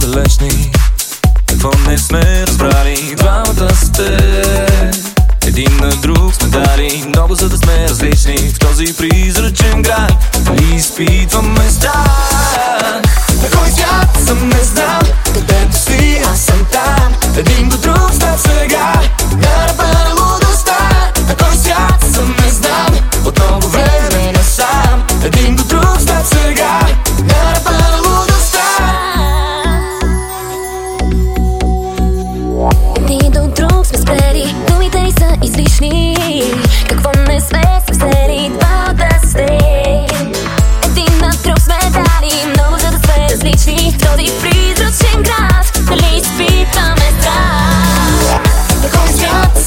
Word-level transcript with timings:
далечни 0.00 0.72
Какво 1.46 1.70
не 1.88 1.98
сме 1.98 2.46
разбрали? 2.46 3.14
Двамата 3.16 3.74
сте 3.74 4.73
Един 5.56 5.76
на 5.76 5.88
друг 5.88 6.34
сме 6.34 6.48
дали 6.48 7.04
Много 7.08 7.34
за 7.34 7.48
да 7.48 7.56
сме 7.56 7.88
различни. 7.88 8.36
В 8.36 8.58
този 8.58 8.96
призрачен 8.96 9.82
град 9.82 10.12
Дали 10.44 10.74
изпитваме 10.76 11.70
страх 11.70 13.03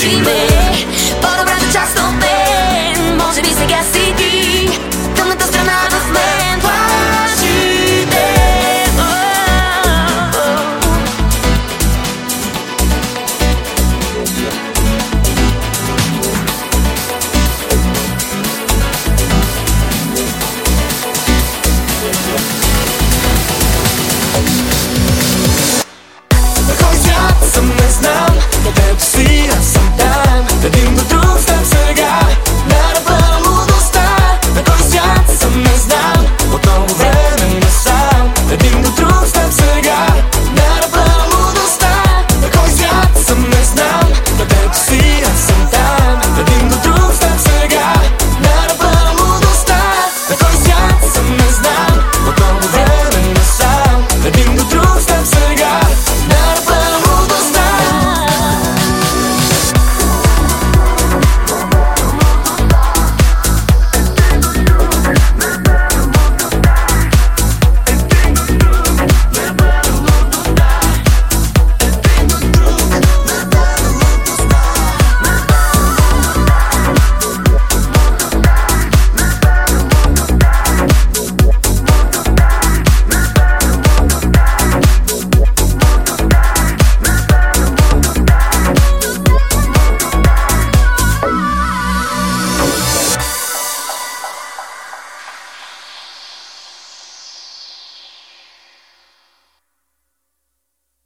she 0.01 0.19
made 0.23 0.50